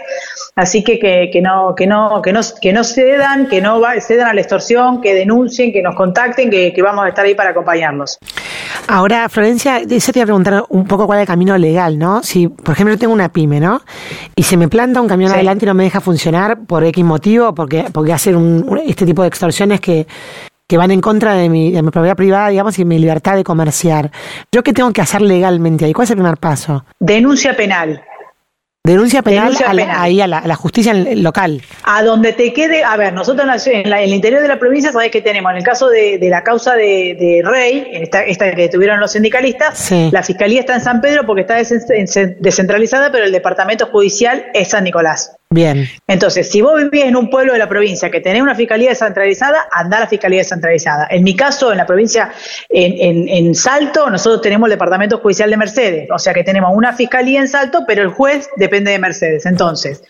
así 0.55 0.83
que 0.83 1.00
que, 1.00 1.29
que 1.31 1.41
no, 1.41 1.74
que 1.75 1.88
no, 1.88 2.22
que 2.22 2.31
no 2.33 2.41
que 2.62 2.74
no 2.74 2.83
cedan, 2.83 3.48
que 3.48 3.62
no 3.62 3.81
cedan 4.01 4.27
a 4.27 4.33
la 4.33 4.41
extorsión, 4.41 5.01
que 5.01 5.13
denuncien, 5.13 5.72
que 5.72 5.81
nos 5.81 5.95
contacten, 5.95 6.50
que, 6.50 6.74
vamos 6.81 7.05
a 7.05 7.10
estar 7.10 7.25
ahí 7.25 7.36
para 7.36 7.51
acompañarlos. 7.51 8.17
Ahora, 8.88 9.29
Florencia, 9.29 9.81
yo 9.81 9.88
te 9.88 10.19
iba 10.19 10.24
a 10.24 10.25
preguntar 10.25 10.63
un 10.69 10.86
poco 10.86 11.05
cuál 11.05 11.19
es 11.19 11.24
el 11.24 11.27
camino 11.27 11.57
legal, 11.57 11.98
¿no? 11.98 12.22
Si, 12.22 12.48
por 12.48 12.74
ejemplo, 12.74 12.93
yo 12.93 13.00
tengo 13.00 13.13
una 13.13 13.29
pyme, 13.29 13.60
¿no? 13.60 13.81
Y 14.36 14.43
se 14.43 14.57
me 14.57 14.67
planta 14.67 15.00
un 15.01 15.07
camión 15.07 15.31
adelante 15.31 15.65
y 15.65 15.67
no 15.67 15.74
me 15.74 15.83
deja 15.83 16.01
funcionar 16.01 16.65
por 16.67 16.83
X 16.83 17.03
motivo, 17.03 17.55
porque, 17.55 17.86
porque 17.93 18.12
hacer 18.12 18.36
un, 18.36 18.81
este 18.86 19.05
tipo 19.05 19.22
de 19.22 19.29
extorsiones 19.29 19.79
que, 19.79 20.05
que 20.67 20.77
van 20.77 20.91
en 20.91 21.01
contra 21.01 21.33
de 21.33 21.50
mi, 21.50 21.72
de 21.72 21.81
mi 21.81 21.91
propiedad 21.91 22.15
privada, 22.15 22.50
digamos, 22.50 22.77
y 22.79 22.86
mi 22.86 23.00
libertad 23.00 23.36
de 23.36 23.43
comerciar. 23.43 24.12
¿Yo 24.51 24.63
qué 24.63 24.74
tengo 24.74 24.91
que 24.91 25.01
hacer 25.01 25.22
legalmente 25.22 25.86
ahí? 25.86 25.93
¿Cuál 25.93 26.05
es 26.05 26.12
el 26.12 26.17
primer 26.17 26.38
paso? 26.38 26.86
Denuncia 27.00 27.55
penal. 27.55 28.03
Denuncia 28.86 29.22
penal, 29.22 29.56
ahí 29.96 30.20
a 30.20 30.28
la, 30.28 30.56
justicia 30.56 30.94
local. 30.94 31.62
A 31.84 32.04
donde 32.04 32.34
te 32.34 32.52
quede, 32.52 32.84
a 32.84 32.98
ver, 32.98 33.13
nosotros 33.13 33.66
en, 33.68 33.94
el 33.94 34.13
interior 34.13 34.42
de 34.42 34.50
la 34.50 34.60
provincia, 34.60 34.92
sabés 34.92 35.10
que 35.10 35.22
tenemos, 35.22 35.52
en 35.54 35.60
el 35.60 35.63
caso 35.63 35.88
de, 35.88 36.20
la 36.30 36.44
causa 36.44 36.75
de, 36.75 37.42
Rey, 37.46 37.88
esta, 37.94 38.25
esta, 38.25 38.54
que 38.54 38.68
tuvieron 38.68 39.00
los 39.00 39.13
sindicalistas, 39.13 39.90
la 40.12 40.22
fiscalía 40.22 40.60
está 40.60 40.75
en 40.75 40.82
San 40.82 41.00
Pedro 41.00 41.25
porque 41.25 41.44
está 41.44 41.56
descentralizada, 41.56 43.10
pero 43.10 43.24
el 43.24 43.32
departamento 43.32 43.86
judicial 43.86 44.48
es 44.54 44.72
San 44.72 44.84
Nicolás. 44.84 45.38
Bien. 45.53 45.88
Entonces, 46.07 46.50
si 46.50 46.62
vos 46.62 46.81
vivís 46.81 47.05
en 47.05 47.15
un 47.15 47.29
pueblo 47.29 47.53
de 47.53 47.60
la 47.60 47.69
provincia 47.69 48.10
que 48.10 48.22
tenés 48.22 48.41
una 48.41 48.55
fiscalía 48.55 48.89
descentralizada, 48.89 49.67
anda 49.72 49.98
a 49.98 50.00
la 50.01 50.07
fiscalía 50.07 50.39
descentralizada. 50.39 51.07
En 51.12 51.24
mi 51.24 51.36
caso, 51.36 51.72
en 51.72 51.77
la 51.77 51.86
provincia, 51.86 52.31
en, 52.69 53.29
en, 53.29 53.53
Salto, 53.53 54.10
nosotros 54.10 54.41
tenemos 54.41 54.65
el 54.67 54.72
departamento 54.72 55.19
judicial 55.19 55.51
de 55.51 55.57
Mercedes, 55.57 56.07
o 56.12 56.17
sea 56.17 56.33
que 56.33 56.43
tenemos 56.43 56.72
una 56.75 56.93
fiscalía 56.93 57.39
en 57.39 57.48
Salto, 57.48 57.83
pero 57.86 58.01
el 58.01 58.10
juez 58.10 58.50
depende 58.55 58.91
de 58.91 58.98
Mercedes. 58.98 59.45
Entonces, 59.45 60.01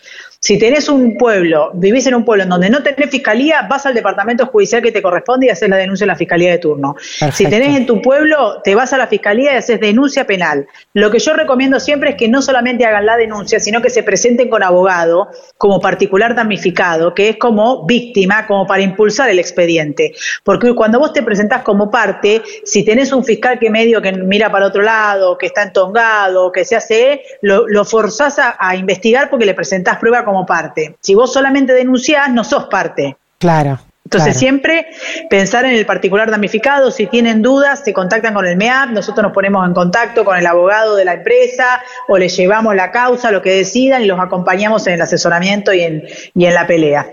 Si 0.44 0.58
tenés 0.58 0.90
un 0.90 1.16
pueblo, 1.16 1.70
vivís 1.72 2.06
en 2.06 2.16
un 2.16 2.22
pueblo 2.22 2.42
en 2.42 2.50
donde 2.50 2.68
no 2.68 2.82
tenés 2.82 3.08
fiscalía, 3.08 3.66
vas 3.66 3.86
al 3.86 3.94
departamento 3.94 4.44
judicial 4.44 4.82
que 4.82 4.92
te 4.92 5.00
corresponde 5.00 5.46
y 5.46 5.48
haces 5.48 5.70
la 5.70 5.78
denuncia 5.78 6.04
en 6.04 6.08
la 6.08 6.16
fiscalía 6.16 6.50
de 6.50 6.58
turno. 6.58 6.96
Si 7.32 7.46
tenés 7.46 7.74
en 7.74 7.86
tu 7.86 8.02
pueblo, 8.02 8.60
te 8.62 8.74
vas 8.74 8.92
a 8.92 8.98
la 8.98 9.06
fiscalía 9.06 9.54
y 9.54 9.56
haces 9.56 9.80
denuncia 9.80 10.26
penal. 10.26 10.66
Lo 10.92 11.10
que 11.10 11.18
yo 11.18 11.32
recomiendo 11.32 11.80
siempre 11.80 12.10
es 12.10 12.16
que 12.16 12.28
no 12.28 12.42
solamente 12.42 12.84
hagan 12.84 13.06
la 13.06 13.16
denuncia, 13.16 13.58
sino 13.58 13.80
que 13.80 13.88
se 13.88 14.02
presenten 14.02 14.50
con 14.50 14.62
abogado 14.62 15.28
como 15.56 15.80
particular 15.80 16.34
damnificado, 16.34 17.14
que 17.14 17.30
es 17.30 17.36
como 17.38 17.86
víctima, 17.86 18.46
como 18.46 18.66
para 18.66 18.82
impulsar 18.82 19.30
el 19.30 19.38
expediente. 19.38 20.12
Porque 20.42 20.74
cuando 20.74 20.98
vos 20.98 21.14
te 21.14 21.22
presentás 21.22 21.62
como 21.62 21.90
parte, 21.90 22.42
si 22.66 22.84
tenés 22.84 23.12
un 23.12 23.24
fiscal 23.24 23.58
que 23.58 23.70
medio 23.70 24.02
que 24.02 24.12
mira 24.12 24.52
para 24.52 24.66
otro 24.66 24.82
lado, 24.82 25.38
que 25.38 25.46
está 25.46 25.62
entongado, 25.62 26.52
que 26.52 26.66
se 26.66 26.76
hace, 26.76 27.22
lo, 27.40 27.66
lo 27.66 27.86
forzás 27.86 28.38
a, 28.38 28.56
a 28.58 28.76
investigar 28.76 29.30
porque 29.30 29.46
le 29.46 29.54
presentás 29.54 29.96
prueba 29.96 30.22
como 30.22 30.33
como 30.34 30.46
parte. 30.46 30.96
Si 31.00 31.14
vos 31.14 31.32
solamente 31.32 31.72
denunciás, 31.72 32.30
no 32.30 32.42
sos 32.42 32.64
parte. 32.64 33.16
Claro. 33.38 33.78
Entonces 34.04 34.36
siempre 34.36 34.86
pensar 35.30 35.64
en 35.64 35.72
el 35.72 35.86
particular 35.86 36.30
damnificado, 36.30 36.90
si 36.90 37.06
tienen 37.06 37.40
dudas, 37.40 37.82
se 37.84 37.94
contactan 37.94 38.34
con 38.34 38.46
el 38.46 38.56
MEAP, 38.56 38.90
nosotros 38.90 39.22
nos 39.22 39.32
ponemos 39.32 39.66
en 39.66 39.72
contacto 39.72 40.24
con 40.24 40.36
el 40.36 40.46
abogado 40.46 40.94
de 40.94 41.06
la 41.06 41.14
empresa 41.14 41.80
o 42.06 42.18
les 42.18 42.36
llevamos 42.36 42.74
la 42.74 42.90
causa, 42.90 43.30
lo 43.30 43.40
que 43.40 43.50
decidan 43.50 44.02
y 44.02 44.06
los 44.06 44.20
acompañamos 44.20 44.86
en 44.86 44.94
el 44.94 45.02
asesoramiento 45.02 45.72
y 45.72 45.80
en, 45.80 46.04
y 46.34 46.44
en 46.44 46.54
la 46.54 46.66
pelea. 46.66 47.06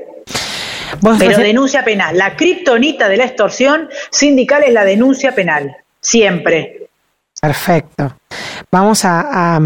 Pero 1.18 1.38
denuncia 1.38 1.86
penal, 1.86 2.18
la 2.18 2.36
kriptonita 2.36 3.08
de 3.08 3.18
la 3.18 3.26
extorsión 3.26 3.90
sindical 4.10 4.64
es 4.64 4.74
la 4.74 4.84
denuncia 4.84 5.34
penal, 5.34 5.78
siempre. 6.02 6.90
Perfecto. 7.40 8.18
Vamos 8.70 9.06
a, 9.06 9.60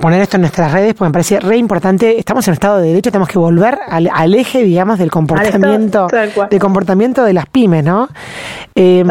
poner 0.00 0.20
esto 0.20 0.36
en 0.36 0.42
nuestras 0.42 0.72
redes 0.72 0.94
porque 0.94 1.08
me 1.08 1.12
parece 1.12 1.40
re 1.40 1.56
importante. 1.56 2.18
Estamos 2.18 2.46
en 2.48 2.54
estado 2.54 2.78
de 2.78 2.88
derecho, 2.88 3.10
tenemos 3.10 3.28
que 3.28 3.38
volver 3.38 3.78
al, 3.88 4.34
eje, 4.34 4.62
digamos, 4.62 4.98
del 4.98 5.10
comportamiento, 5.10 6.08
del 6.50 6.60
comportamiento 6.60 7.24
de 7.24 7.32
las 7.32 7.46
pymes, 7.46 7.84
¿no? 7.84 8.08
Em, 8.74 9.06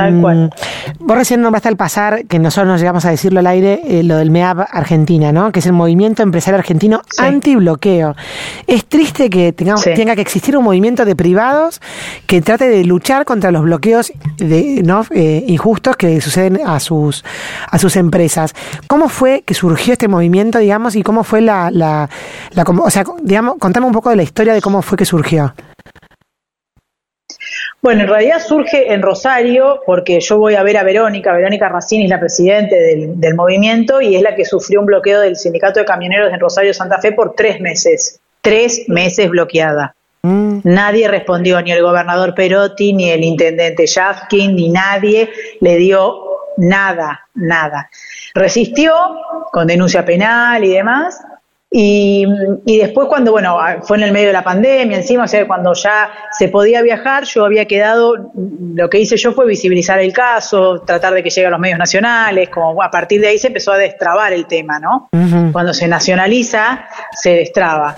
vos 1.00 1.18
recién 1.18 1.42
nombraste 1.42 1.70
al 1.70 1.78
pasar, 1.78 2.26
que 2.26 2.40
nosotros 2.40 2.68
nos 2.68 2.80
llegamos 2.80 3.06
a 3.06 3.10
decirlo 3.10 3.40
al 3.40 3.48
aire, 3.48 3.82
eh, 3.84 4.04
lo 4.04 4.18
del 4.18 4.32
MEAB 4.32 4.66
Argentina, 4.72 5.32
¿no? 5.32 5.52
Que 5.52 5.60
es 5.60 5.66
el 5.66 5.74
Movimiento 5.74 6.24
Empresario 6.24 6.60
Argentino 6.60 7.02
Anti-Bloqueo. 7.18 8.16
Es 8.68 8.86
triste 8.86 9.30
que 9.30 9.54
tengamos, 9.54 9.84
tenga 9.84 10.16
que 10.16 10.22
existir 10.22 10.56
un 10.58 10.64
movimiento 10.64 11.06
de 11.06 11.16
privados 11.16 11.82
que 12.28 12.42
trate 12.42 12.70
de 12.70 12.84
luchar 12.86 13.26
contra 13.26 13.52
los 13.52 13.64
bloqueos 13.64 14.14
de, 14.38 14.84
¿no? 14.84 15.06
Eh, 15.12 15.44
injustos 15.48 15.96
que 15.96 16.22
suceden 16.22 16.60
a 16.66 16.80
sus, 16.80 17.24
a 17.70 17.80
sus 17.80 17.96
empresas. 17.96 18.54
¿Cómo 18.88 19.10
fue 19.10 19.44
que 19.46 19.54
surgió 19.54 19.94
este 19.94 20.08
movimiento, 20.08 20.60
digamos? 20.60 20.75
Y 20.96 21.04
cómo 21.04 21.24
fue 21.24 21.42
la, 21.42 21.70
la, 21.72 22.10
o 22.84 22.90
sea, 22.90 23.04
digamos, 23.22 23.58
contame 23.60 23.86
un 23.86 23.94
poco 23.94 24.10
de 24.10 24.16
la 24.16 24.24
historia 24.24 24.54
de 24.54 24.62
cómo 24.62 24.82
fue 24.82 24.98
que 24.98 25.06
surgió. 25.06 25.54
Bueno, 27.82 28.02
en 28.02 28.08
realidad 28.08 28.40
surge 28.40 28.92
en 28.94 29.04
Rosario 29.04 29.82
porque 29.86 30.20
yo 30.20 30.40
voy 30.40 30.56
a 30.56 30.64
ver 30.64 30.78
a 30.78 30.84
Verónica, 30.84 31.34
Verónica 31.34 31.70
Racini 31.70 32.06
es 32.06 32.10
la 32.10 32.20
presidente 32.20 32.76
del, 32.76 33.36
movimiento 33.36 34.02
y 34.02 34.16
es 34.16 34.24
la 34.24 34.36
que 34.36 34.44
sufrió 34.44 34.80
un 34.80 34.88
bloqueo 34.88 35.22
del 35.22 35.36
sindicato 35.36 35.80
de 35.80 35.86
camioneros 35.86 36.34
en 36.34 36.40
Rosario 36.40 36.74
Santa 36.74 37.00
Fe 37.00 37.12
por 37.12 37.36
tres 37.36 37.62
meses, 37.62 38.20
tres 38.42 38.86
meses 38.88 39.30
bloqueada. 39.30 39.94
Mm. 40.24 40.62
Nadie 40.64 41.08
respondió, 41.08 41.62
ni 41.62 41.72
el 41.72 41.84
gobernador 41.84 42.34
Perotti, 42.34 42.94
ni 42.94 43.12
el 43.12 43.24
intendente 43.24 43.86
Yafkin, 43.86 44.56
ni 44.56 44.70
nadie 44.70 45.30
le 45.62 45.78
dio 45.78 46.26
nada, 46.58 47.28
nada. 47.34 47.90
Resistió 48.34 48.94
con 49.52 49.68
denuncia 49.68 50.06
penal 50.06 50.64
y 50.64 50.70
demás. 50.70 51.22
Y, 51.78 52.26
después 52.66 53.10
cuando, 53.10 53.34
bueno, 53.34 53.58
fue 53.84 53.98
en 53.98 54.04
el 54.04 54.14
medio 54.14 54.28
de 54.28 54.34
la 54.34 54.46
pandemia 54.46 54.96
encima, 54.96 55.26
o 55.26 55.28
sea, 55.28 55.46
cuando 55.46 55.74
ya 55.74 56.10
se 56.32 56.48
podía 56.48 56.82
viajar, 56.82 57.26
yo 57.26 57.44
había 57.44 57.66
quedado, 57.66 58.32
lo 58.34 58.90
que 58.90 59.00
hice 59.00 59.18
yo 59.18 59.34
fue 59.34 59.46
visibilizar 59.46 60.00
el 60.00 60.14
caso, 60.14 60.84
tratar 60.86 61.14
de 61.14 61.22
que 61.22 61.30
llegue 61.30 61.48
a 61.48 61.50
los 61.50 61.60
medios 61.60 61.78
nacionales, 61.78 62.48
como 62.48 62.82
a 62.82 62.90
partir 62.90 63.20
de 63.20 63.28
ahí 63.28 63.38
se 63.40 63.48
empezó 63.48 63.74
a 63.74 63.78
destrabar 63.78 64.32
el 64.32 64.46
tema, 64.46 64.80
¿no? 64.80 65.10
Cuando 65.52 65.74
se 65.74 65.90
nacionaliza, 65.90 66.88
se 67.12 67.32
destraba. 67.32 67.98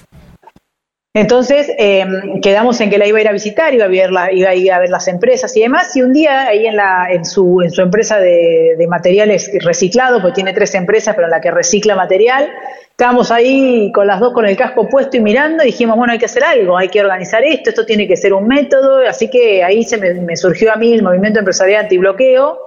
Entonces 1.17 1.71
em, 1.79 2.39
quedamos 2.41 2.79
en 2.79 2.91
que 2.91 2.99
la 2.99 3.07
iba 3.07 3.17
a 3.17 3.21
ir 3.21 3.27
a 3.27 3.31
visitar, 3.31 3.73
iba 3.73 3.85
a, 3.85 3.87
ver 3.87 4.11
iba 4.33 4.49
a 4.49 4.53
ir 4.53 4.71
a 4.71 4.77
ver 4.77 4.91
las 4.91 5.07
empresas 5.07 5.57
y 5.57 5.61
demás. 5.61 5.95
Y 5.95 6.03
un 6.03 6.13
día 6.13 6.45
ahí 6.45 6.67
en, 6.67 6.75
la, 6.75 7.07
en, 7.09 7.25
su, 7.25 7.59
empresa 7.75 8.19
de, 8.19 8.85
materiales 8.87 9.49
reciclados, 9.61 10.21
pues 10.21 10.35
tiene 10.35 10.53
tres 10.53 10.75
empresas, 10.75 11.15
pero 11.15 11.25
en 11.25 11.31
la 11.31 11.41
que 11.41 11.49
recicla 11.49 11.95
material, 11.95 12.47
estábamos 12.91 13.31
ahí 13.31 13.91
con 13.95 14.05
las 14.05 14.19
dos 14.19 14.31
con 14.31 14.45
el 14.45 14.55
casco 14.55 14.87
puesto 14.87 15.17
y 15.17 15.21
mirando 15.21 15.63
y 15.63 15.67
dijimos, 15.67 15.97
bueno, 15.97 16.13
hay 16.13 16.19
que 16.19 16.25
hacer 16.25 16.43
algo, 16.43 16.77
hay 16.77 16.89
que 16.89 17.01
organizar 17.01 17.43
esto, 17.43 17.71
esto 17.71 17.83
tiene 17.83 18.07
que 18.07 18.15
ser 18.15 18.31
un 18.33 18.47
método. 18.47 18.99
Así 18.99 19.27
que 19.27 19.63
ahí 19.63 19.83
se 19.85 19.97
me, 19.97 20.37
surgió 20.37 20.71
a 20.71 20.75
mí 20.75 20.93
el 20.93 21.01
movimiento 21.01 21.39
empresarial 21.39 21.85
antibloqueo 21.85 22.59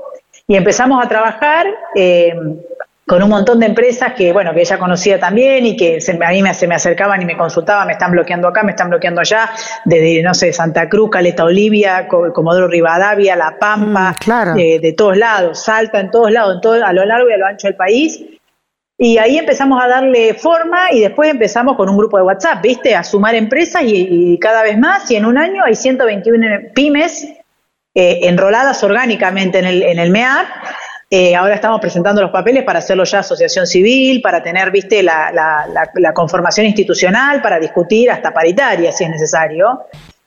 y 0.48 0.56
empezamos 0.56 1.04
a 1.04 1.08
trabajar. 1.08 1.68
Eh, 1.94 2.34
con 3.06 3.22
un 3.22 3.28
montón 3.28 3.58
de 3.58 3.66
empresas 3.66 4.14
que, 4.14 4.32
bueno, 4.32 4.54
que 4.54 4.60
ella 4.60 4.78
conocía 4.78 5.18
también 5.18 5.66
y 5.66 5.76
que 5.76 5.98
a 6.22 6.30
mí 6.30 6.42
me, 6.42 6.54
se 6.54 6.68
me 6.68 6.76
acercaban 6.76 7.20
y 7.20 7.24
me 7.24 7.36
consultaban, 7.36 7.88
me 7.88 7.94
están 7.94 8.12
bloqueando 8.12 8.46
acá, 8.46 8.62
me 8.62 8.70
están 8.70 8.88
bloqueando 8.88 9.20
allá, 9.20 9.50
desde, 9.84 10.22
no 10.22 10.32
sé, 10.32 10.52
Santa 10.52 10.88
Cruz, 10.88 11.10
Caleta 11.10 11.44
Olivia, 11.44 12.06
Comodoro 12.06 12.68
Rivadavia, 12.68 13.34
La 13.34 13.58
Pampa, 13.58 14.16
mm, 14.24 14.54
de, 14.54 14.94
todos 14.96 15.16
lados, 15.16 15.64
Salta, 15.64 15.98
en 15.98 16.10
todos 16.12 16.30
lados, 16.30 16.54
en 16.54 16.60
todo, 16.60 16.84
a 16.84 16.92
lo 16.92 17.04
largo 17.04 17.28
y 17.28 17.32
a 17.32 17.36
lo 17.36 17.46
ancho 17.46 17.66
del 17.66 17.76
país. 17.76 18.22
Y 18.96 19.18
ahí 19.18 19.38
empezamos 19.38 19.82
a 19.82 19.88
darle 19.88 20.34
forma 20.34 20.92
y 20.92 21.00
después 21.00 21.30
empezamos 21.30 21.76
con 21.76 21.88
un 21.88 21.96
grupo 21.96 22.16
de 22.18 22.22
WhatsApp, 22.22 22.62
¿viste? 22.62 22.94
A 22.94 23.02
sumar 23.02 23.34
empresas 23.34 23.82
y, 23.84 24.38
cada 24.38 24.62
vez 24.62 24.78
más. 24.78 25.10
Y 25.10 25.16
en 25.16 25.24
un 25.24 25.38
año 25.38 25.64
hay 25.64 25.74
121 25.74 26.46
pymes 26.74 27.24
eh, 27.94 28.20
enroladas 28.24 28.84
orgánicamente 28.84 29.58
en 29.58 29.64
el, 29.64 29.82
en 29.82 29.98
el 29.98 30.10
MEAP 30.10 30.46
eh, 31.12 31.34
ahora 31.34 31.56
estamos 31.56 31.80
presentando 31.80 32.22
los 32.22 32.30
papeles 32.30 32.62
para 32.62 32.78
hacerlo 32.78 33.02
ya 33.02 33.18
asociación 33.18 33.66
civil, 33.66 34.22
para 34.22 34.40
tener, 34.40 34.70
viste, 34.70 35.02
la, 35.02 35.32
la, 35.32 36.12
conformación 36.14 36.66
institucional, 36.66 37.42
para 37.42 37.58
discutir 37.58 38.12
hasta 38.12 38.32
paritaria 38.32 38.92
si 38.92 39.02
es 39.02 39.10
necesario. 39.10 39.86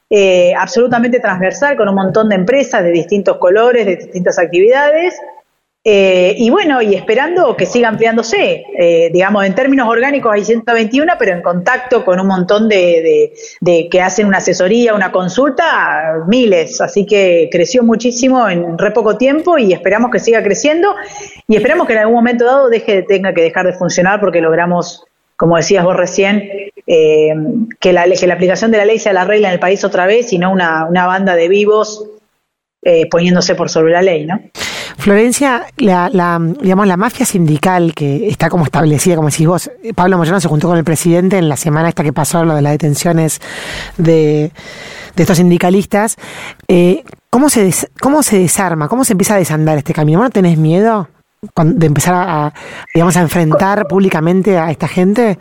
Eh, 0.09 0.53
absolutamente 0.53 1.21
transversal 1.21 1.77
con 1.77 1.87
un 1.87 1.95
montón 1.95 2.27
de 2.27 2.35
empresas 2.35 2.83
de 2.83 2.91
distintos 2.91 3.37
colores, 3.37 3.85
de 3.85 3.95
distintas 3.95 4.37
actividades 4.37 5.15
eh, 5.85 6.35
y 6.37 6.49
bueno, 6.49 6.81
y 6.81 6.95
esperando 6.95 7.57
que 7.57 7.65
siga 7.65 7.89
ampliándose. 7.89 8.63
Eh, 8.79 9.09
digamos, 9.11 9.45
en 9.45 9.53
términos 9.53 9.87
orgánicos 9.89 10.31
hay 10.33 10.45
121, 10.45 11.13
pero 11.19 11.33
en 11.33 11.41
contacto 11.41 12.05
con 12.05 12.21
un 12.21 12.27
montón 12.27 12.69
de, 12.69 13.33
que 13.91 14.01
hacen 14.01 14.27
una 14.27 14.37
asesoría, 14.37 14.93
una 14.93 15.11
consulta, 15.11 16.23
miles. 16.27 16.79
Así 16.79 17.05
que 17.05 17.49
creció 17.51 17.83
muchísimo 17.83 18.47
en 18.47 18.77
re 18.77 18.91
poco 18.91 19.17
tiempo 19.17 19.57
y 19.57 19.73
esperamos 19.73 20.09
que 20.09 20.19
siga 20.19 20.41
creciendo 20.41 20.95
y 21.47 21.57
esperamos 21.57 21.85
que 21.85 21.93
en 21.93 21.99
algún 21.99 22.15
momento 22.15 22.45
dado 22.45 22.69
deje, 22.69 23.03
tenga 23.03 23.33
que 23.33 23.41
dejar 23.41 23.65
de 23.65 23.73
funcionar 23.73 24.21
porque 24.21 24.39
logramos, 24.39 25.03
como 25.35 25.57
decías 25.57 25.83
vos 25.83 25.97
recién, 25.97 26.49
eh, 26.87 27.33
que, 27.81 27.91
la, 27.91 28.05
que 28.05 28.27
la 28.27 28.35
aplicación 28.35 28.71
de 28.71 28.77
la 28.77 28.85
ley 28.85 28.99
sea 28.99 29.11
la 29.11 29.25
regla 29.25 29.49
en 29.49 29.55
el 29.55 29.59
país 29.59 29.83
otra 29.83 30.05
vez 30.05 30.31
y 30.31 30.37
no 30.37 30.51
una, 30.51 30.85
una 30.85 31.05
banda 31.07 31.35
de 31.35 31.49
vivos 31.49 32.07
poniéndose 33.09 33.55
por 33.55 33.69
sobre 33.69 33.93
la 33.93 34.01
ley, 34.01 34.25
¿no? 34.25 34.41
Florencia, 34.97 35.65
la, 35.77 36.09
la, 36.09 36.39
digamos, 36.61 36.87
la 36.87 36.97
mafia 36.97 37.25
sindical 37.25 37.93
que 37.93 38.27
está 38.27 38.49
como 38.49 38.65
establecida, 38.65 39.15
como 39.15 39.29
decís 39.29 39.47
vos, 39.47 39.71
Pablo 39.95 40.17
Moyano 40.17 40.39
se 40.39 40.47
juntó 40.47 40.67
con 40.67 40.77
el 40.77 40.83
presidente 40.83 41.37
en 41.37 41.49
la 41.49 41.57
semana 41.57 41.89
esta 41.89 42.03
que 42.03 42.13
pasó, 42.13 42.43
lo 42.45 42.55
de 42.55 42.61
las 42.61 42.73
detenciones 42.73 43.41
de, 43.97 44.51
estos 45.15 45.37
sindicalistas. 45.37 46.17
Eh, 46.67 47.03
¿cómo, 47.29 47.49
se 47.49 47.73
¿Cómo 47.99 48.23
se 48.23 48.39
desarma? 48.39 48.87
¿Cómo 48.87 49.05
se 49.05 49.13
empieza 49.13 49.35
a 49.35 49.37
desandar 49.37 49.77
este 49.77 49.93
camino? 49.93 50.21
¿No 50.21 50.29
tenés 50.29 50.57
miedo 50.57 51.09
de 51.55 51.85
empezar 51.87 52.15
a, 52.15 52.53
digamos, 52.93 53.17
a 53.17 53.21
enfrentar 53.21 53.87
públicamente 53.87 54.57
a 54.57 54.71
esta 54.71 54.87
gente? 54.87 55.37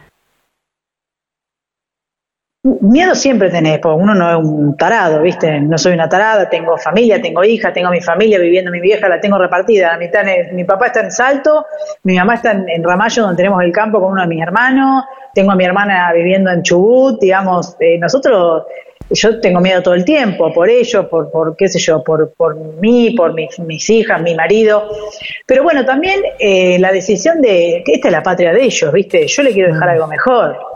Miedo 2.64 3.16
siempre 3.16 3.50
tenés, 3.50 3.81
porque 3.81 4.00
uno 4.00 4.14
no 4.14 4.31
es 4.31 4.37
un 4.37 4.76
tarado, 4.76 5.21
¿viste? 5.21 5.61
No 5.61 5.76
soy 5.76 5.95
una 5.95 6.09
tarada, 6.09 6.49
tengo 6.49 6.78
familia, 6.78 7.21
tengo 7.21 7.42
hija, 7.42 7.73
tengo 7.73 7.90
mi 7.90 8.00
familia 8.00 8.38
viviendo, 8.38 8.71
mi 8.71 8.78
vieja 8.78 9.09
la 9.09 9.21
tengo 9.21 9.37
repartida. 9.37 9.88
La 9.88 9.99
mitad 9.99 10.23
mi 10.52 10.62
papá 10.62 10.87
está 10.87 11.00
en 11.00 11.11
Salto, 11.11 11.66
mi 12.04 12.16
mamá 12.16 12.37
está 12.37 12.52
en, 12.52 12.85
Ramallo, 12.85 13.23
donde 13.23 13.37
tenemos 13.37 13.61
el 13.64 13.73
campo 13.73 14.00
con 14.00 14.12
uno 14.12 14.21
de 14.21 14.28
mis 14.28 14.40
hermanos, 14.40 15.04
tengo 15.35 15.50
a 15.50 15.57
mi 15.57 15.64
hermana 15.64 16.12
viviendo 16.12 16.52
en 16.52 16.62
Chubut, 16.62 17.21
digamos, 17.21 17.75
eh, 17.81 17.99
nosotros, 17.99 18.62
yo 19.11 19.40
tengo 19.40 19.59
miedo 19.61 19.83
todo 19.83 19.95
el 19.95 20.04
tiempo, 20.04 20.52
por 20.52 20.71
ellos, 20.71 21.07
por, 21.07 21.33
por 21.33 21.57
qué 21.57 21.66
sé 21.66 21.81
yo, 21.81 22.04
por, 22.04 22.33
por 22.35 22.54
mí, 22.54 23.11
por 23.16 23.35
mis, 23.35 23.59
mis 23.59 23.90
hijas, 23.90 24.23
mi 24.23 24.37
marido. 24.37 24.88
Pero 25.47 25.64
bueno, 25.64 25.85
también 25.85 26.21
eh, 26.38 26.78
la 26.78 26.92
decisión 26.92 27.42
de 27.42 27.83
que 27.85 27.95
esta 27.95 28.07
es 28.07 28.12
la 28.12 28.23
patria 28.23 28.52
de 28.52 28.62
ellos, 28.62 28.92
¿viste? 28.92 29.26
Yo 29.26 29.42
le 29.42 29.52
quiero 29.52 29.75
dejar 29.75 29.88
mm. 29.88 29.92
algo 29.95 30.07
mejor 30.07 30.73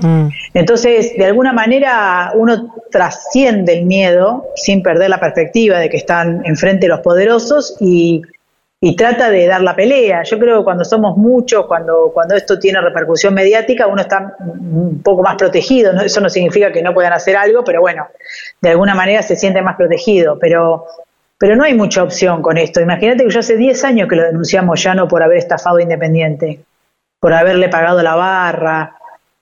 Mm. 0.00 0.28
Entonces, 0.54 1.14
de 1.16 1.24
alguna 1.24 1.52
manera, 1.52 2.32
uno 2.34 2.74
trasciende 2.90 3.78
el 3.78 3.86
miedo 3.86 4.46
sin 4.56 4.82
perder 4.82 5.10
la 5.10 5.20
perspectiva 5.20 5.78
de 5.78 5.88
que 5.88 5.96
están 5.96 6.42
enfrente 6.44 6.88
los 6.88 7.00
poderosos 7.00 7.76
y, 7.80 8.22
y 8.80 8.96
trata 8.96 9.30
de 9.30 9.46
dar 9.46 9.60
la 9.60 9.76
pelea. 9.76 10.22
Yo 10.22 10.38
creo 10.38 10.58
que 10.58 10.64
cuando 10.64 10.84
somos 10.84 11.16
muchos, 11.18 11.66
cuando, 11.66 12.10
cuando 12.14 12.34
esto 12.34 12.58
tiene 12.58 12.80
repercusión 12.80 13.34
mediática, 13.34 13.86
uno 13.86 14.00
está 14.00 14.36
un 14.40 15.02
poco 15.02 15.22
más 15.22 15.36
protegido. 15.36 15.92
Eso 16.00 16.20
no 16.20 16.30
significa 16.30 16.72
que 16.72 16.82
no 16.82 16.94
puedan 16.94 17.12
hacer 17.12 17.36
algo, 17.36 17.62
pero 17.62 17.82
bueno, 17.82 18.08
de 18.60 18.70
alguna 18.70 18.94
manera 18.94 19.22
se 19.22 19.36
siente 19.36 19.60
más 19.60 19.76
protegido. 19.76 20.38
Pero, 20.38 20.86
pero 21.36 21.56
no 21.56 21.64
hay 21.64 21.74
mucha 21.74 22.02
opción 22.02 22.40
con 22.40 22.56
esto. 22.56 22.80
Imagínate 22.80 23.24
que 23.24 23.30
yo 23.30 23.40
hace 23.40 23.56
10 23.56 23.84
años 23.84 24.08
que 24.08 24.16
lo 24.16 24.22
denunciamos 24.22 24.82
ya 24.82 24.94
no 24.94 25.06
por 25.08 25.22
haber 25.22 25.36
estafado 25.36 25.76
a 25.76 25.82
Independiente, 25.82 26.60
por 27.20 27.34
haberle 27.34 27.68
pagado 27.68 28.02
la 28.02 28.14
barra, 28.14 28.96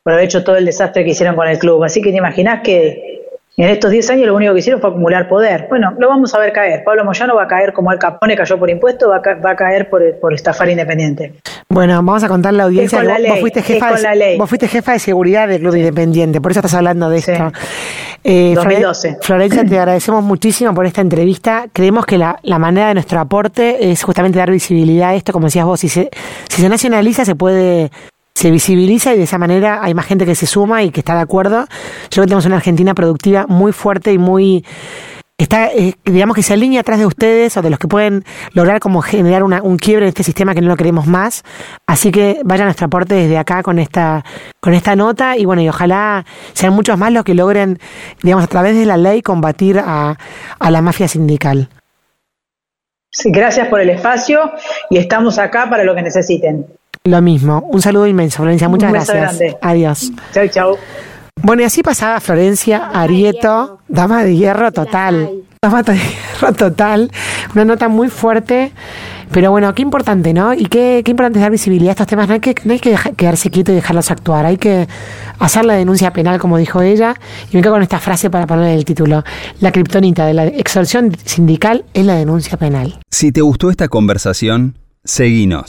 por 0.09 0.15
haber 0.15 0.25
hecho 0.25 0.43
todo 0.43 0.57
el 0.57 0.65
desastre 0.65 1.05
que 1.05 1.11
hicieron 1.11 1.37
con 1.37 1.47
el 1.47 1.59
club. 1.59 1.85
Así 1.85 2.00
que 2.00 2.11
te 2.11 2.17
imaginás 2.17 2.62
que 2.65 3.27
en 3.59 3.69
estos 3.69 3.91
10 3.91 4.09
años 4.09 4.27
lo 4.27 4.37
único 4.37 4.55
que 4.55 4.61
hicieron 4.61 4.81
fue 4.81 4.88
acumular 4.88 5.29
poder. 5.29 5.67
Bueno, 5.69 5.93
lo 5.99 6.09
vamos 6.09 6.35
a 6.35 6.38
ver 6.38 6.50
caer. 6.50 6.83
Pablo 6.83 7.05
Moyano 7.05 7.35
va 7.35 7.43
a 7.43 7.47
caer 7.47 7.75
como 7.75 7.93
el 7.93 7.99
Capone 7.99 8.35
cayó 8.35 8.59
por 8.59 8.71
impuesto, 8.71 9.11
va 9.11 9.17
a, 9.17 9.55
caer 9.57 9.91
por, 9.91 10.19
por, 10.19 10.33
estafar 10.33 10.71
independiente. 10.71 11.35
Bueno, 11.69 11.93
vamos 11.93 12.25
a 12.25 12.29
contar 12.29 12.55
la 12.55 12.65
audiencia. 12.65 13.03
vos, 13.03 13.41
fuiste 13.41 13.61
jefa 13.61 13.97
de, 13.97 14.38
vos 14.38 14.49
fuiste 14.49 14.67
jefa 14.67 14.93
de 14.93 14.99
seguridad 14.99 15.47
del 15.47 15.61
Club 15.61 15.75
Independiente, 15.75 16.41
por 16.41 16.53
eso 16.53 16.61
estás 16.61 16.73
hablando 16.73 17.11
de 17.11 17.19
esto. 17.19 17.53
Eh, 18.25 18.55
2012. 18.55 19.19
Florencia, 19.21 19.62
te 19.62 19.79
agradecemos 19.79 20.25
muchísimo 20.25 20.73
por 20.73 20.87
esta 20.87 21.03
entrevista. 21.03 21.67
Creemos 21.71 22.07
que 22.07 22.17
la, 22.17 22.38
la, 22.45 22.59
manera 22.59 22.88
de 22.88 22.95
nuestro 22.95 23.21
aporte 23.21 23.91
es 23.91 24.03
justamente 24.03 24.38
dar 24.38 24.50
visibilidad 24.50 25.11
a 25.11 25.15
esto, 25.17 25.35
como 25.35 25.49
decías 25.49 25.67
vos, 25.67 25.79
si 25.79 25.91
se, 25.91 26.09
si 26.49 26.62
se 26.62 26.69
nacionaliza 26.71 27.27
se 27.27 27.35
puede 27.35 27.91
se 28.38 28.52
visibiliza 28.52 29.12
y 29.14 29.18
de 29.18 29.25
esa 29.25 29.37
manera 29.37 29.80
hay 29.83 29.95
más 29.95 30.07
gente 30.07 30.25
que 30.25 30.37
se 30.37 30.47
suma 30.47 30.85
y 30.85 30.92
que 30.92 31.00
está 31.00 31.16
de 31.16 31.23
acuerdo. 31.23 31.62
Yo 31.62 32.09
creo 32.11 32.23
que 32.23 32.28
tenemos 32.28 32.47
una 32.47 32.54
Argentina 32.54 32.95
productiva 32.95 33.47
muy 33.49 33.73
fuerte 33.73 34.12
y 34.12 34.18
muy 34.18 34.64
está, 35.37 35.73
eh, 35.73 35.95
digamos 36.04 36.37
que 36.37 36.45
se 36.45 36.52
alinea 36.52 36.83
atrás 36.83 37.00
de 37.00 37.07
ustedes 37.07 37.57
o 37.57 37.62
de 37.62 37.71
los 37.71 37.80
que 37.80 37.88
pueden 37.88 38.25
lograr 38.52 38.78
como 38.78 39.02
generar 39.02 39.42
una, 39.42 39.61
un 39.61 39.76
quiebre 39.76 40.04
en 40.04 40.11
este 40.11 40.23
sistema 40.23 40.54
que 40.54 40.61
no 40.61 40.68
lo 40.68 40.76
queremos 40.76 41.09
más. 41.09 41.42
Así 41.88 42.12
que 42.12 42.40
vaya 42.45 42.62
nuestro 42.62 42.87
aporte 42.87 43.16
desde 43.16 43.38
acá 43.38 43.64
con 43.64 43.80
esta, 43.80 44.25
con 44.61 44.73
esta 44.73 44.95
nota 44.95 45.37
y 45.37 45.45
bueno, 45.45 45.61
y 45.61 45.68
ojalá 45.68 46.25
sean 46.52 46.75
muchos 46.75 46.97
más 46.97 47.12
los 47.12 47.25
que 47.25 47.35
logren, 47.35 47.80
digamos, 48.23 48.45
a 48.45 48.49
través 48.49 48.76
de 48.76 48.87
la 48.87 48.97
ley 48.97 49.21
combatir 49.21 49.80
a, 49.80 50.16
a 50.61 50.71
la 50.71 50.80
mafia 50.80 51.09
sindical. 51.09 51.71
Sí, 53.11 53.33
gracias 53.33 53.66
por 53.66 53.80
el 53.80 53.90
espacio 53.90 54.52
y 54.90 54.99
estamos 54.99 55.40
acá 55.40 55.68
para 55.68 55.83
lo 55.83 55.97
que 55.97 56.02
necesiten. 56.02 56.66
Lo 57.05 57.23
mismo. 57.23 57.67
Un 57.71 57.83
saludo 57.83 58.07
inmenso, 58.07 58.38
Florencia. 58.38 58.69
Muchas 58.69 58.93
gracias. 58.93 59.38
Adiós. 59.62 60.12
Chau, 60.33 60.49
chau. 60.49 60.76
Bueno, 61.43 61.62
y 61.62 61.64
así 61.64 61.83
pasaba 61.83 62.21
Florencia 62.21 62.90
Arieto, 62.93 63.78
dama 63.88 64.25
de 64.25 64.37
hierro 64.37 64.73
total. 64.73 65.31
Dama 65.62 65.83
de 65.83 65.95
hierro 65.95 66.52
total. 66.52 67.11
Una 67.55 67.64
nota 67.64 67.88
muy 67.88 68.09
fuerte. 68.09 68.73
Pero 69.31 69.50
bueno, 69.50 69.75
qué 69.75 69.83
importante, 69.83 70.33
¿no? 70.33 70.55
Y 70.55 70.67
qué, 70.67 71.02
qué 71.05 71.11
importante 71.11 71.38
es 71.38 71.43
dar 71.43 71.50
visibilidad 71.50 71.90
a 71.90 71.93
estos 71.93 72.07
temas. 72.07 72.28
No 72.28 72.35
hay 72.35 72.40
que, 72.40 72.55
no 72.64 72.73
hay 72.73 72.81
que 72.81 72.97
quedarse 73.17 73.50
quieto 73.50 73.73
y 73.73 73.75
dejarlos 73.75 74.11
actuar. 74.11 74.47
Hay 74.47 74.57
que 74.57 74.88
hacer 75.38 75.64
la 75.64 75.75
denuncia 75.75 76.12
penal, 76.12 76.38
como 76.38 76.57
dijo 76.57 76.81
ella. 76.81 77.14
Y 77.52 77.57
me 77.57 77.62
quedo 77.62 77.73
con 77.73 77.83
esta 77.83 77.99
frase 77.99 78.31
para 78.31 78.47
ponerle 78.47 78.75
el 78.75 78.85
título. 78.85 79.23
La 79.61 79.71
kriptonita 79.71 80.26
de 80.26 80.35
la 80.35 80.47
extorsión 80.47 81.14
sindical 81.25 81.85
es 81.93 82.07
la 82.07 82.14
denuncia 82.14 82.57
penal. 82.57 82.99
Si 83.11 83.31
te 83.31 83.43
gustó 83.43 83.71
esta 83.71 83.88
conversación, 83.88 84.78
seguinos 85.05 85.67